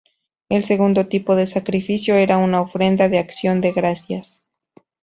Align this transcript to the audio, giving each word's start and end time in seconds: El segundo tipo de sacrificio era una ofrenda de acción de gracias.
El 0.49 0.63
segundo 0.63 1.05
tipo 1.07 1.35
de 1.35 1.45
sacrificio 1.45 2.15
era 2.15 2.39
una 2.39 2.59
ofrenda 2.59 3.07
de 3.07 3.19
acción 3.19 3.61
de 3.61 3.71
gracias. 3.71 4.41